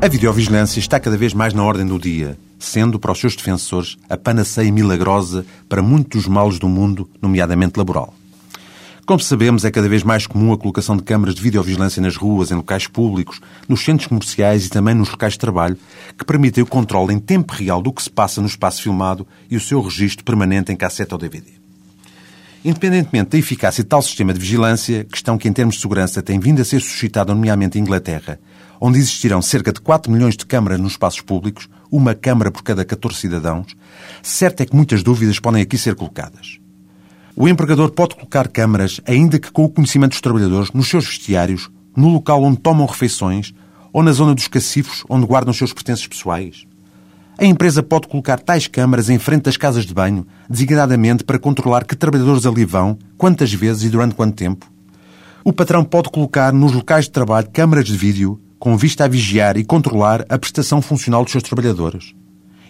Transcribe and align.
A 0.00 0.06
videovigilância 0.06 0.78
está 0.78 1.00
cada 1.00 1.16
vez 1.16 1.34
mais 1.34 1.52
na 1.52 1.64
ordem 1.64 1.84
do 1.84 1.98
dia, 1.98 2.38
sendo 2.56 3.00
para 3.00 3.10
os 3.10 3.18
seus 3.18 3.34
defensores 3.34 3.96
a 4.08 4.16
panaceia 4.16 4.70
milagrosa 4.70 5.44
para 5.68 5.82
muitos 5.82 6.22
dos 6.22 6.28
males 6.28 6.56
do 6.60 6.68
mundo, 6.68 7.10
nomeadamente 7.20 7.76
laboral. 7.76 8.14
Como 9.04 9.18
sabemos, 9.18 9.64
é 9.64 9.72
cada 9.72 9.88
vez 9.88 10.04
mais 10.04 10.24
comum 10.24 10.52
a 10.52 10.56
colocação 10.56 10.96
de 10.96 11.02
câmaras 11.02 11.34
de 11.34 11.42
videovigilância 11.42 12.00
nas 12.00 12.16
ruas, 12.16 12.52
em 12.52 12.54
locais 12.54 12.86
públicos, 12.86 13.40
nos 13.68 13.84
centros 13.84 14.06
comerciais 14.06 14.66
e 14.66 14.70
também 14.70 14.94
nos 14.94 15.10
locais 15.10 15.32
de 15.32 15.40
trabalho, 15.40 15.76
que 16.16 16.24
permitem 16.24 16.62
o 16.62 16.66
controle 16.66 17.12
em 17.12 17.18
tempo 17.18 17.52
real 17.52 17.82
do 17.82 17.92
que 17.92 18.02
se 18.02 18.10
passa 18.10 18.40
no 18.40 18.46
espaço 18.46 18.80
filmado 18.80 19.26
e 19.50 19.56
o 19.56 19.60
seu 19.60 19.82
registro 19.82 20.24
permanente 20.24 20.70
em 20.70 20.76
cassete 20.76 21.12
ou 21.12 21.18
DVD. 21.18 21.67
Independentemente 22.68 23.30
da 23.30 23.38
eficácia 23.38 23.82
de 23.82 23.88
tal 23.88 24.02
sistema 24.02 24.30
de 24.30 24.38
vigilância, 24.38 25.02
questão 25.02 25.38
que 25.38 25.48
em 25.48 25.52
termos 25.54 25.76
de 25.76 25.80
segurança 25.80 26.22
tem 26.22 26.38
vindo 26.38 26.60
a 26.60 26.64
ser 26.66 26.82
suscitada 26.82 27.34
nomeadamente 27.34 27.78
em 27.78 27.80
Inglaterra, 27.80 28.38
onde 28.78 28.98
existirão 28.98 29.40
cerca 29.40 29.72
de 29.72 29.80
4 29.80 30.12
milhões 30.12 30.36
de 30.36 30.44
câmaras 30.44 30.78
nos 30.78 30.92
espaços 30.92 31.22
públicos, 31.22 31.66
uma 31.90 32.14
câmara 32.14 32.50
por 32.50 32.62
cada 32.62 32.84
14 32.84 33.18
cidadãos, 33.18 33.74
certo 34.22 34.60
é 34.60 34.66
que 34.66 34.76
muitas 34.76 35.02
dúvidas 35.02 35.40
podem 35.40 35.62
aqui 35.62 35.78
ser 35.78 35.94
colocadas. 35.94 36.58
O 37.34 37.48
empregador 37.48 37.90
pode 37.90 38.16
colocar 38.16 38.46
câmaras, 38.48 39.00
ainda 39.06 39.38
que 39.38 39.50
com 39.50 39.64
o 39.64 39.70
conhecimento 39.70 40.10
dos 40.10 40.20
trabalhadores, 40.20 40.70
nos 40.70 40.90
seus 40.90 41.06
vestiários, 41.06 41.70
no 41.96 42.08
local 42.08 42.42
onde 42.42 42.58
tomam 42.58 42.84
refeições 42.84 43.54
ou 43.94 44.02
na 44.02 44.12
zona 44.12 44.34
dos 44.34 44.46
cacifos 44.46 45.04
onde 45.08 45.24
guardam 45.24 45.52
os 45.52 45.56
seus 45.56 45.72
pertences 45.72 46.06
pessoais? 46.06 46.67
A 47.40 47.44
empresa 47.44 47.84
pode 47.84 48.08
colocar 48.08 48.40
tais 48.40 48.66
câmaras 48.66 49.08
em 49.08 49.16
frente 49.16 49.44
das 49.44 49.56
casas 49.56 49.86
de 49.86 49.94
banho, 49.94 50.26
designadamente 50.50 51.22
para 51.22 51.38
controlar 51.38 51.84
que 51.84 51.94
trabalhadores 51.94 52.44
ali 52.44 52.64
vão, 52.64 52.98
quantas 53.16 53.52
vezes 53.52 53.84
e 53.84 53.88
durante 53.88 54.16
quanto 54.16 54.34
tempo? 54.34 54.68
O 55.44 55.52
patrão 55.52 55.84
pode 55.84 56.10
colocar 56.10 56.52
nos 56.52 56.72
locais 56.72 57.04
de 57.04 57.12
trabalho 57.12 57.48
câmaras 57.52 57.84
de 57.84 57.96
vídeo 57.96 58.40
com 58.58 58.76
vista 58.76 59.04
a 59.04 59.08
vigiar 59.08 59.56
e 59.56 59.64
controlar 59.64 60.26
a 60.28 60.36
prestação 60.36 60.82
funcional 60.82 61.22
dos 61.22 61.30
seus 61.30 61.44
trabalhadores. 61.44 62.12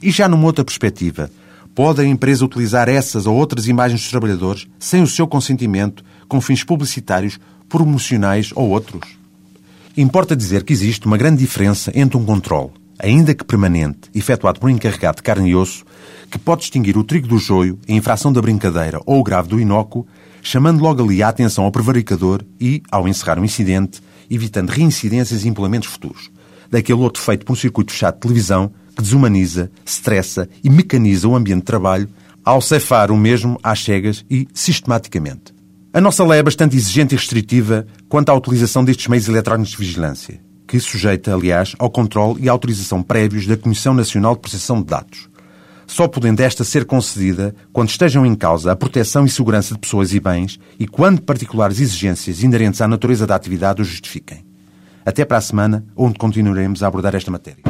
E 0.02 0.10
já 0.10 0.28
numa 0.28 0.44
outra 0.44 0.62
perspectiva, 0.62 1.30
pode 1.75 2.03
a 2.03 2.05
empresa 2.05 2.44
utilizar 2.44 2.91
essas 2.91 3.27
ou 3.27 3.34
outras 3.34 3.69
imagens 3.69 4.03
dos 4.03 4.10
trabalhadores 4.10 4.69
sem 4.78 5.03
o 5.03 5.06
seu 5.06 5.27
consentimento, 5.27 6.05
com 6.28 6.42
fins 6.42 6.62
publicitários, 6.62 7.41
promocionais 7.70 8.50
ou 8.55 8.69
outros? 8.69 9.16
Importa 9.97 10.36
dizer 10.36 10.62
que 10.62 10.75
existe 10.75 11.06
uma 11.06 11.16
grande 11.16 11.38
diferença 11.38 11.91
entre 11.94 12.19
um 12.19 12.25
controle, 12.27 12.70
ainda 12.98 13.34
que 13.34 13.44
permanente, 13.44 14.10
efetuado 14.14 14.58
por 14.60 14.66
um 14.66 14.70
encarregado 14.70 15.16
de 15.16 15.22
carne 15.22 15.50
e 15.50 15.54
osso, 15.54 15.84
que 16.30 16.38
pode 16.38 16.62
distinguir 16.62 16.96
o 16.96 17.04
trigo 17.04 17.28
do 17.28 17.38
joio, 17.38 17.78
a 17.88 17.92
infração 17.92 18.32
da 18.32 18.42
brincadeira 18.42 19.00
ou 19.06 19.20
o 19.20 19.22
grave 19.22 19.48
do 19.48 19.60
inócuo, 19.60 20.06
chamando 20.42 20.82
logo 20.82 21.02
ali 21.02 21.22
a 21.22 21.28
atenção 21.28 21.64
ao 21.64 21.72
prevaricador 21.72 22.42
e, 22.60 22.82
ao 22.91 23.08
encerrar 23.08 23.38
o 23.38 23.44
incidente, 23.44 24.02
evitando 24.30 24.70
reincidências 24.70 25.44
e 25.44 25.48
implementos 25.48 25.88
futuros. 25.88 26.30
Daquele 26.70 27.00
outro 27.00 27.22
feito 27.22 27.46
por 27.46 27.52
um 27.52 27.56
circuito 27.56 27.92
fechado 27.92 28.14
de 28.14 28.20
televisão 28.20 28.70
que 28.94 29.02
desumaniza, 29.02 29.70
estressa 29.84 30.48
e 30.62 30.69
mecaniza 30.69 31.28
o 31.28 31.34
ambiente 31.34 31.60
de 31.60 31.66
trabalho 31.66 32.08
ao 32.44 32.60
cefar 32.60 33.10
o 33.10 33.16
mesmo 33.16 33.58
às 33.62 33.82
cegas 33.82 34.24
e 34.28 34.48
sistematicamente. 34.52 35.54
A 35.92 36.00
nossa 36.00 36.24
lei 36.24 36.41
é 36.41 36.42
bastante 36.42 36.76
exigente 36.76 37.14
e 37.14 37.19
restritiva 37.19 37.86
quanto 38.08 38.28
à 38.28 38.34
utilização 38.34 38.84
destes 38.84 39.06
meios 39.06 39.28
eletrónicos 39.28 39.72
de 39.72 39.78
vigilância, 39.78 40.41
que 40.69 40.78
sujeita, 40.78 41.34
aliás, 41.34 41.74
ao 41.78 41.91
controle 41.91 42.42
e 42.42 42.48
autorização 42.48 43.02
prévios 43.02 43.47
da 43.47 43.56
Comissão 43.56 43.94
Nacional 43.94 44.34
de 44.34 44.42
Proteção 44.42 44.80
de 44.80 44.88
Dados, 44.88 45.28
só 45.86 46.06
podendo 46.06 46.41
esta 46.41 46.62
ser 46.62 46.84
concedida 46.84 47.55
quando 47.72 47.88
estejam 47.88 48.27
em 48.27 48.34
causa 48.34 48.70
a 48.70 48.77
proteção 48.77 49.25
e 49.25 49.30
segurança 49.30 49.72
de 49.72 49.80
pessoas 49.80 50.12
e 50.12 50.20
bens 50.20 50.60
e 50.78 50.86
quando 50.86 51.22
particulares 51.22 51.80
exigências 51.80 52.42
inerentes 52.42 52.83
à 52.83 52.86
natureza 52.86 53.27
da 53.27 53.34
atividade 53.34 53.80
o 53.80 53.84
justifiquem. 53.84 54.44
Até 55.06 55.25
para 55.25 55.38
a 55.38 55.41
semana, 55.41 55.87
onde 55.97 56.19
continuaremos 56.19 56.82
a 56.82 56.87
abordar 56.87 57.14
esta 57.14 57.31
matéria. 57.31 57.62